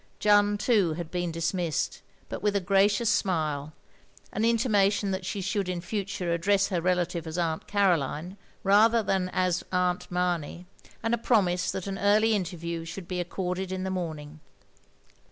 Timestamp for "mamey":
10.09-10.65